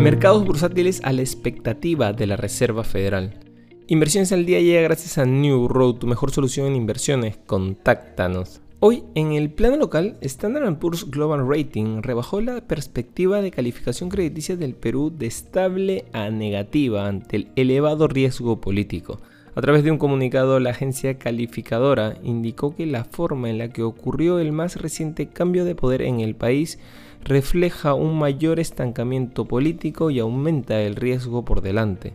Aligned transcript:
Mercados 0.00 0.46
bursátiles 0.46 1.02
a 1.04 1.12
la 1.12 1.20
expectativa 1.20 2.14
de 2.14 2.26
la 2.26 2.36
Reserva 2.36 2.84
Federal. 2.84 3.34
Inversiones 3.86 4.32
al 4.32 4.46
día 4.46 4.58
llega 4.58 4.80
gracias 4.80 5.18
a 5.18 5.26
New 5.26 5.68
Road, 5.68 5.96
tu 5.96 6.06
mejor 6.06 6.30
solución 6.30 6.68
en 6.68 6.74
inversiones. 6.74 7.36
Contáctanos. 7.44 8.62
Hoy, 8.78 9.04
en 9.14 9.32
el 9.32 9.50
plano 9.50 9.76
local, 9.76 10.16
Standard 10.22 10.78
Poor's 10.78 11.10
Global 11.10 11.46
Rating 11.46 12.00
rebajó 12.00 12.40
la 12.40 12.62
perspectiva 12.62 13.42
de 13.42 13.50
calificación 13.50 14.08
crediticia 14.08 14.56
del 14.56 14.74
Perú 14.74 15.12
de 15.14 15.26
estable 15.26 16.06
a 16.14 16.30
negativa 16.30 17.06
ante 17.06 17.36
el 17.36 17.48
elevado 17.56 18.08
riesgo 18.08 18.58
político. 18.58 19.20
A 19.54 19.60
través 19.60 19.84
de 19.84 19.90
un 19.90 19.98
comunicado, 19.98 20.60
la 20.60 20.70
agencia 20.70 21.18
calificadora 21.18 22.16
indicó 22.22 22.74
que 22.74 22.86
la 22.86 23.04
forma 23.04 23.50
en 23.50 23.58
la 23.58 23.68
que 23.68 23.82
ocurrió 23.82 24.38
el 24.38 24.52
más 24.52 24.76
reciente 24.76 25.28
cambio 25.28 25.66
de 25.66 25.74
poder 25.74 26.00
en 26.00 26.20
el 26.20 26.36
país 26.36 26.78
refleja 27.24 27.94
un 27.94 28.18
mayor 28.18 28.60
estancamiento 28.60 29.44
político 29.46 30.10
y 30.10 30.18
aumenta 30.18 30.80
el 30.80 30.96
riesgo 30.96 31.44
por 31.44 31.60
delante. 31.60 32.12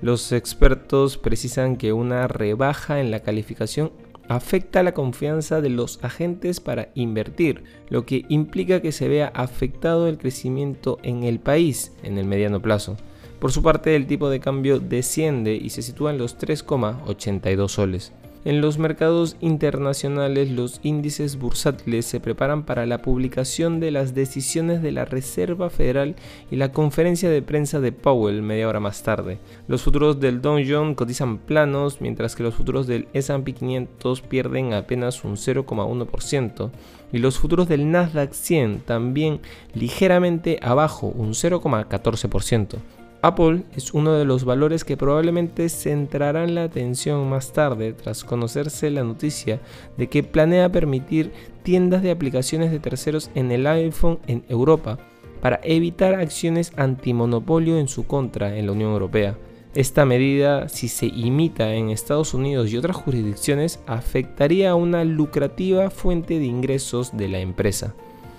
Los 0.00 0.32
expertos 0.32 1.18
precisan 1.18 1.76
que 1.76 1.92
una 1.92 2.28
rebaja 2.28 3.00
en 3.00 3.10
la 3.10 3.20
calificación 3.20 3.90
afecta 4.28 4.82
la 4.82 4.92
confianza 4.92 5.60
de 5.60 5.70
los 5.70 6.02
agentes 6.04 6.60
para 6.60 6.90
invertir, 6.94 7.64
lo 7.88 8.04
que 8.04 8.24
implica 8.28 8.80
que 8.80 8.92
se 8.92 9.08
vea 9.08 9.32
afectado 9.34 10.06
el 10.06 10.18
crecimiento 10.18 10.98
en 11.02 11.24
el 11.24 11.40
país 11.40 11.92
en 12.02 12.18
el 12.18 12.26
mediano 12.26 12.60
plazo. 12.60 12.96
Por 13.40 13.52
su 13.52 13.62
parte, 13.62 13.96
el 13.96 14.06
tipo 14.06 14.28
de 14.30 14.40
cambio 14.40 14.80
desciende 14.80 15.54
y 15.54 15.70
se 15.70 15.82
sitúa 15.82 16.10
en 16.10 16.18
los 16.18 16.38
3,82 16.38 17.68
soles. 17.68 18.12
En 18.44 18.60
los 18.60 18.78
mercados 18.78 19.36
internacionales, 19.40 20.50
los 20.50 20.78
índices 20.84 21.38
bursátiles 21.38 22.06
se 22.06 22.20
preparan 22.20 22.64
para 22.64 22.86
la 22.86 23.02
publicación 23.02 23.80
de 23.80 23.90
las 23.90 24.14
decisiones 24.14 24.80
de 24.80 24.92
la 24.92 25.04
Reserva 25.04 25.70
Federal 25.70 26.14
y 26.50 26.56
la 26.56 26.70
conferencia 26.70 27.30
de 27.30 27.42
prensa 27.42 27.80
de 27.80 27.90
Powell 27.90 28.42
media 28.42 28.68
hora 28.68 28.78
más 28.78 29.02
tarde. 29.02 29.38
Los 29.66 29.82
futuros 29.82 30.20
del 30.20 30.40
Dow 30.40 30.58
Jones 30.66 30.96
cotizan 30.96 31.38
planos, 31.38 32.00
mientras 32.00 32.36
que 32.36 32.44
los 32.44 32.54
futuros 32.54 32.86
del 32.86 33.08
S&P 33.12 33.52
500 33.52 34.22
pierden 34.22 34.72
apenas 34.72 35.24
un 35.24 35.36
0,1% 35.36 36.70
y 37.12 37.18
los 37.18 37.38
futuros 37.38 37.68
del 37.68 37.90
Nasdaq 37.90 38.32
100 38.32 38.80
también 38.80 39.40
ligeramente 39.74 40.58
abajo, 40.62 41.08
un 41.08 41.30
0,14%. 41.30 42.76
Apple 43.20 43.64
es 43.74 43.94
uno 43.94 44.12
de 44.12 44.24
los 44.24 44.44
valores 44.44 44.84
que 44.84 44.96
probablemente 44.96 45.68
centrarán 45.68 46.54
la 46.54 46.64
atención 46.64 47.28
más 47.28 47.52
tarde 47.52 47.92
tras 47.92 48.22
conocerse 48.22 48.90
la 48.90 49.02
noticia 49.02 49.60
de 49.96 50.08
que 50.08 50.22
planea 50.22 50.70
permitir 50.70 51.32
tiendas 51.64 52.02
de 52.02 52.12
aplicaciones 52.12 52.70
de 52.70 52.78
terceros 52.78 53.30
en 53.34 53.50
el 53.50 53.66
iPhone 53.66 54.20
en 54.28 54.44
Europa 54.48 54.98
para 55.40 55.58
evitar 55.64 56.14
acciones 56.14 56.72
antimonopolio 56.76 57.78
en 57.78 57.88
su 57.88 58.06
contra 58.06 58.56
en 58.56 58.66
la 58.66 58.72
Unión 58.72 58.92
Europea. 58.92 59.36
Esta 59.74 60.04
medida, 60.04 60.68
si 60.68 60.88
se 60.88 61.06
imita 61.06 61.74
en 61.74 61.90
Estados 61.90 62.34
Unidos 62.34 62.70
y 62.70 62.76
otras 62.76 62.96
jurisdicciones, 62.96 63.80
afectaría 63.86 64.70
a 64.70 64.74
una 64.76 65.04
lucrativa 65.04 65.90
fuente 65.90 66.38
de 66.38 66.46
ingresos 66.46 67.16
de 67.16 67.28
la 67.28 67.40
empresa. 67.40 67.94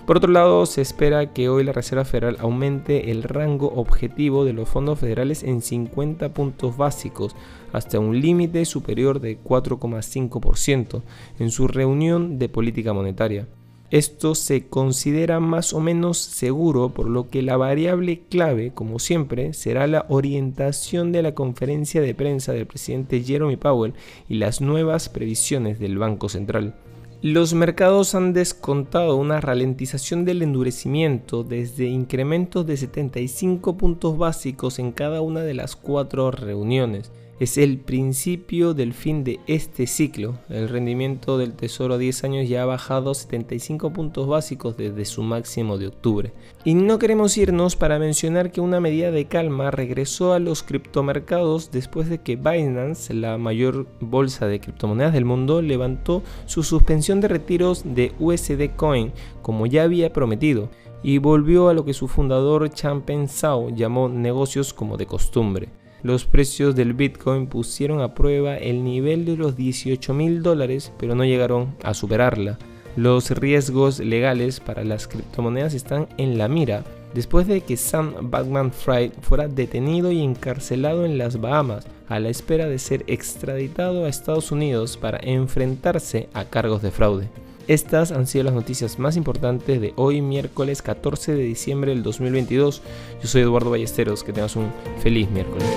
Por 0.06 0.16
otro 0.16 0.32
lado, 0.32 0.66
se 0.66 0.80
espera 0.80 1.32
que 1.32 1.48
hoy 1.48 1.62
la 1.62 1.72
Reserva 1.72 2.04
Federal 2.04 2.36
aumente 2.40 3.10
el 3.10 3.22
rango 3.22 3.72
objetivo 3.74 4.44
de 4.44 4.52
los 4.52 4.68
fondos 4.68 4.98
federales 4.98 5.42
en 5.44 5.62
50 5.62 6.30
puntos 6.30 6.76
básicos 6.76 7.36
hasta 7.72 8.00
un 8.00 8.20
límite 8.20 8.64
superior 8.64 9.20
de 9.20 9.38
4,5% 9.38 11.02
en 11.38 11.50
su 11.50 11.68
reunión 11.68 12.38
de 12.38 12.48
política 12.48 12.92
monetaria. 12.92 13.46
Esto 13.90 14.36
se 14.36 14.68
considera 14.68 15.40
más 15.40 15.72
o 15.72 15.80
menos 15.80 16.16
seguro, 16.18 16.90
por 16.90 17.08
lo 17.08 17.28
que 17.28 17.42
la 17.42 17.56
variable 17.56 18.22
clave, 18.30 18.72
como 18.72 19.00
siempre, 19.00 19.52
será 19.52 19.88
la 19.88 20.06
orientación 20.08 21.10
de 21.10 21.22
la 21.22 21.34
conferencia 21.34 22.00
de 22.00 22.14
prensa 22.14 22.52
del 22.52 22.66
presidente 22.66 23.20
Jeremy 23.20 23.56
Powell 23.56 23.94
y 24.28 24.34
las 24.34 24.60
nuevas 24.60 25.08
previsiones 25.08 25.80
del 25.80 25.98
Banco 25.98 26.28
Central. 26.28 26.74
Los 27.22 27.52
mercados 27.52 28.14
han 28.14 28.32
descontado 28.32 29.16
una 29.16 29.42
ralentización 29.42 30.24
del 30.24 30.40
endurecimiento 30.40 31.44
desde 31.44 31.84
incrementos 31.84 32.66
de 32.66 32.78
75 32.78 33.76
puntos 33.76 34.16
básicos 34.16 34.78
en 34.78 34.90
cada 34.90 35.20
una 35.20 35.42
de 35.42 35.52
las 35.52 35.76
cuatro 35.76 36.30
reuniones 36.30 37.12
es 37.40 37.56
el 37.56 37.78
principio 37.78 38.74
del 38.74 38.92
fin 38.92 39.24
de 39.24 39.40
este 39.46 39.86
ciclo. 39.86 40.36
El 40.50 40.68
rendimiento 40.68 41.38
del 41.38 41.54
Tesoro 41.54 41.94
a 41.94 41.98
10 41.98 42.24
años 42.24 42.48
ya 42.50 42.62
ha 42.62 42.66
bajado 42.66 43.14
75 43.14 43.94
puntos 43.94 44.28
básicos 44.28 44.76
desde 44.76 45.06
su 45.06 45.22
máximo 45.22 45.78
de 45.78 45.86
octubre. 45.86 46.34
Y 46.66 46.74
no 46.74 46.98
queremos 46.98 47.38
irnos 47.38 47.76
para 47.76 47.98
mencionar 47.98 48.52
que 48.52 48.60
una 48.60 48.78
medida 48.78 49.10
de 49.10 49.24
calma 49.24 49.70
regresó 49.70 50.34
a 50.34 50.38
los 50.38 50.62
criptomercados 50.62 51.70
después 51.70 52.10
de 52.10 52.18
que 52.18 52.36
Binance, 52.36 53.14
la 53.14 53.38
mayor 53.38 53.86
bolsa 54.00 54.46
de 54.46 54.60
criptomonedas 54.60 55.14
del 55.14 55.24
mundo, 55.24 55.62
levantó 55.62 56.22
su 56.44 56.62
suspensión 56.62 57.22
de 57.22 57.28
retiros 57.28 57.84
de 57.86 58.12
USD 58.18 58.76
Coin 58.76 59.12
como 59.40 59.64
ya 59.64 59.84
había 59.84 60.12
prometido 60.12 60.68
y 61.02 61.16
volvió 61.16 61.70
a 61.70 61.74
lo 61.74 61.86
que 61.86 61.94
su 61.94 62.06
fundador 62.06 62.68
Changpeng 62.68 63.28
Zhao 63.28 63.70
llamó 63.70 64.10
negocios 64.10 64.74
como 64.74 64.98
de 64.98 65.06
costumbre 65.06 65.79
los 66.02 66.24
precios 66.24 66.74
del 66.74 66.94
Bitcoin 66.94 67.46
pusieron 67.46 68.00
a 68.00 68.14
prueba 68.14 68.56
el 68.56 68.84
nivel 68.84 69.24
de 69.24 69.36
los 69.36 69.56
18 69.56 70.14
mil 70.14 70.42
dólares, 70.42 70.92
pero 70.98 71.14
no 71.14 71.24
llegaron 71.24 71.74
a 71.82 71.94
superarla. 71.94 72.58
Los 72.96 73.30
riesgos 73.30 74.00
legales 74.00 74.60
para 74.60 74.84
las 74.84 75.06
criptomonedas 75.06 75.74
están 75.74 76.08
en 76.16 76.38
la 76.38 76.48
mira, 76.48 76.84
después 77.14 77.46
de 77.46 77.60
que 77.60 77.76
Sam 77.76 78.30
Batman 78.30 78.72
Fried 78.72 79.12
fuera 79.20 79.48
detenido 79.48 80.10
y 80.10 80.20
encarcelado 80.22 81.04
en 81.04 81.18
las 81.18 81.40
Bahamas 81.40 81.86
a 82.08 82.18
la 82.18 82.28
espera 82.28 82.66
de 82.66 82.78
ser 82.78 83.04
extraditado 83.06 84.04
a 84.04 84.08
Estados 84.08 84.50
Unidos 84.50 84.96
para 84.96 85.20
enfrentarse 85.22 86.28
a 86.34 86.44
cargos 86.44 86.82
de 86.82 86.90
fraude. 86.90 87.28
Estas 87.70 88.10
han 88.10 88.26
sido 88.26 88.42
las 88.42 88.54
noticias 88.54 88.98
más 88.98 89.16
importantes 89.16 89.80
de 89.80 89.92
hoy 89.94 90.22
miércoles 90.22 90.82
14 90.82 91.36
de 91.36 91.44
diciembre 91.44 91.92
del 91.92 92.02
2022. 92.02 92.82
Yo 93.22 93.28
soy 93.28 93.42
Eduardo 93.42 93.70
Ballesteros, 93.70 94.24
que 94.24 94.32
tengas 94.32 94.56
un 94.56 94.72
feliz 95.00 95.30
miércoles. 95.30 95.68